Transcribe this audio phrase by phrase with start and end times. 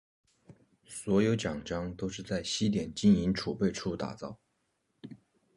[0.87, 4.39] 所有奖章都是在西点金银储备处打造。